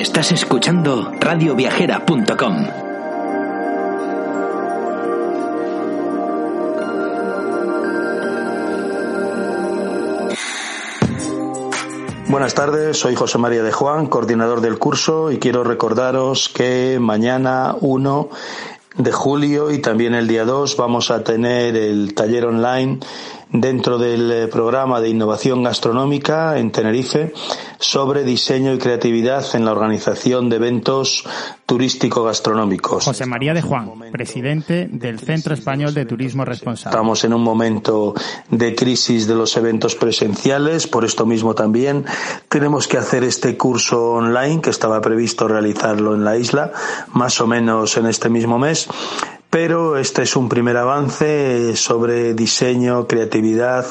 Estás 0.00 0.32
escuchando 0.32 1.12
radioviajera.com. 1.20 2.66
Buenas 12.28 12.54
tardes, 12.54 12.96
soy 12.96 13.14
José 13.14 13.36
María 13.36 13.62
de 13.62 13.72
Juan, 13.72 14.06
coordinador 14.06 14.62
del 14.62 14.78
curso, 14.78 15.30
y 15.30 15.38
quiero 15.38 15.64
recordaros 15.64 16.48
que 16.48 16.96
mañana 16.98 17.76
1 17.78 18.30
de 18.96 19.12
julio 19.12 19.70
y 19.70 19.82
también 19.82 20.14
el 20.14 20.26
día 20.26 20.46
2 20.46 20.78
vamos 20.78 21.10
a 21.10 21.22
tener 21.22 21.76
el 21.76 22.14
taller 22.14 22.46
online 22.46 23.00
dentro 23.52 23.98
del 23.98 24.30
eh, 24.30 24.46
programa 24.48 25.00
de 25.00 25.08
innovación 25.08 25.62
gastronómica 25.62 26.58
en 26.58 26.70
Tenerife 26.70 27.32
sobre 27.78 28.24
diseño 28.24 28.72
y 28.72 28.78
creatividad 28.78 29.44
en 29.54 29.64
la 29.64 29.72
organización 29.72 30.48
de 30.48 30.56
eventos 30.56 31.24
turístico-gastronómicos. 31.66 33.04
José 33.04 33.26
María 33.26 33.54
de 33.54 33.62
Juan, 33.62 33.90
presidente 34.12 34.88
del 34.90 35.18
Centro 35.18 35.54
Español 35.54 35.94
de 35.94 36.04
Turismo 36.04 36.44
Responsable. 36.44 36.90
Estamos 36.90 37.24
en 37.24 37.32
un 37.32 37.42
momento 37.42 38.14
de 38.50 38.74
crisis 38.74 39.26
de 39.26 39.34
los 39.34 39.56
eventos 39.56 39.94
presenciales, 39.94 40.86
por 40.86 41.04
esto 41.04 41.26
mismo 41.26 41.54
también 41.54 42.04
tenemos 42.48 42.86
que 42.86 42.98
hacer 42.98 43.24
este 43.24 43.56
curso 43.56 44.12
online 44.12 44.60
que 44.60 44.70
estaba 44.70 45.00
previsto 45.00 45.48
realizarlo 45.48 46.14
en 46.14 46.24
la 46.24 46.36
isla, 46.36 46.72
más 47.12 47.40
o 47.40 47.46
menos 47.46 47.96
en 47.96 48.06
este 48.06 48.28
mismo 48.28 48.58
mes 48.58 48.88
pero 49.50 49.96
este 49.96 50.22
es 50.22 50.36
un 50.36 50.48
primer 50.48 50.76
avance 50.76 51.74
sobre 51.76 52.34
diseño, 52.34 53.06
creatividad, 53.08 53.84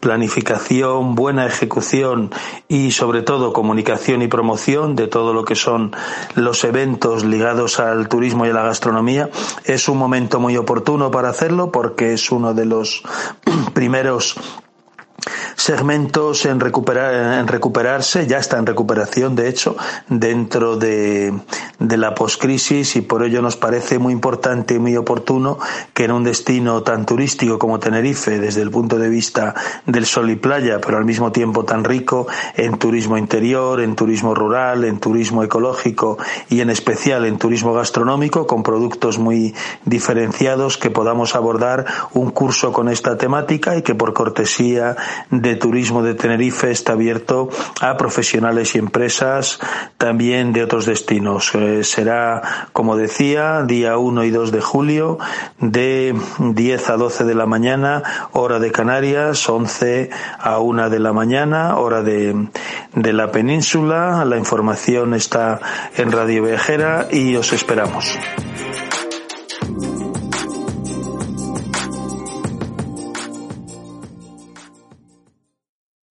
planificación, 0.00 1.14
buena 1.14 1.46
ejecución 1.46 2.30
y 2.68 2.90
sobre 2.90 3.22
todo 3.22 3.54
comunicación 3.54 4.20
y 4.20 4.28
promoción 4.28 4.94
de 4.94 5.08
todo 5.08 5.32
lo 5.32 5.44
que 5.44 5.54
son 5.54 5.92
los 6.34 6.62
eventos 6.64 7.24
ligados 7.24 7.80
al 7.80 8.08
turismo 8.08 8.46
y 8.46 8.50
a 8.50 8.54
la 8.54 8.64
gastronomía. 8.64 9.30
Es 9.64 9.88
un 9.88 9.96
momento 9.96 10.38
muy 10.38 10.56
oportuno 10.58 11.10
para 11.10 11.30
hacerlo 11.30 11.72
porque 11.72 12.12
es 12.12 12.30
uno 12.30 12.52
de 12.52 12.66
los 12.66 13.02
primeros 13.74 14.36
segmentos 15.56 16.44
en, 16.44 16.60
recuperar, 16.60 17.40
en 17.40 17.48
recuperarse, 17.48 18.26
ya 18.26 18.38
está 18.38 18.58
en 18.58 18.66
recuperación, 18.66 19.34
de 19.34 19.48
hecho, 19.48 19.76
dentro 20.08 20.76
de, 20.76 21.32
de 21.78 21.96
la 21.96 22.14
poscrisis 22.14 22.94
y 22.96 23.00
por 23.00 23.24
ello 23.24 23.42
nos 23.42 23.56
parece 23.56 23.98
muy 23.98 24.12
importante 24.12 24.74
y 24.74 24.78
muy 24.78 24.96
oportuno 24.96 25.58
que 25.94 26.04
en 26.04 26.12
un 26.12 26.24
destino 26.24 26.82
tan 26.82 27.06
turístico 27.06 27.58
como 27.58 27.78
Tenerife, 27.78 28.38
desde 28.38 28.62
el 28.62 28.70
punto 28.70 28.98
de 28.98 29.08
vista 29.08 29.54
del 29.86 30.04
sol 30.04 30.30
y 30.30 30.36
playa, 30.36 30.80
pero 30.80 30.98
al 30.98 31.04
mismo 31.04 31.32
tiempo 31.32 31.64
tan 31.64 31.84
rico 31.84 32.26
en 32.54 32.78
turismo 32.78 33.16
interior, 33.16 33.80
en 33.80 33.96
turismo 33.96 34.34
rural, 34.34 34.84
en 34.84 35.00
turismo 35.00 35.42
ecológico 35.42 36.18
y 36.50 36.60
en 36.60 36.70
especial 36.70 37.24
en 37.24 37.38
turismo 37.38 37.72
gastronómico, 37.72 38.46
con 38.46 38.62
productos 38.62 39.18
muy 39.18 39.54
diferenciados, 39.84 40.76
que 40.76 40.90
podamos 40.90 41.34
abordar 41.34 41.86
un 42.12 42.30
curso 42.30 42.72
con 42.72 42.88
esta 42.88 43.16
temática 43.16 43.76
y 43.76 43.82
que 43.82 43.94
por 43.94 44.12
cortesía 44.12 44.96
de 45.46 45.56
turismo 45.56 46.02
de 46.02 46.14
Tenerife 46.14 46.70
está 46.70 46.92
abierto 46.92 47.48
a 47.80 47.96
profesionales 47.96 48.74
y 48.74 48.78
empresas 48.78 49.58
también 49.96 50.52
de 50.52 50.64
otros 50.64 50.86
destinos. 50.86 51.54
Eh, 51.54 51.84
será, 51.84 52.68
como 52.72 52.96
decía, 52.96 53.62
día 53.62 53.96
1 53.96 54.24
y 54.24 54.30
2 54.30 54.52
de 54.52 54.60
julio 54.60 55.18
de 55.60 56.14
10 56.38 56.90
a 56.90 56.96
12 56.96 57.24
de 57.24 57.34
la 57.34 57.46
mañana, 57.46 58.02
hora 58.32 58.58
de 58.58 58.72
Canarias, 58.72 59.48
11 59.48 60.10
a 60.38 60.58
1 60.58 60.90
de 60.90 60.98
la 60.98 61.12
mañana, 61.12 61.76
hora 61.76 62.02
de, 62.02 62.48
de 62.94 63.12
la 63.12 63.30
península. 63.30 64.24
La 64.24 64.36
información 64.36 65.14
está 65.14 65.60
en 65.96 66.10
Radio 66.10 66.44
Viajera 66.44 67.08
y 67.10 67.36
os 67.36 67.52
esperamos. 67.52 68.18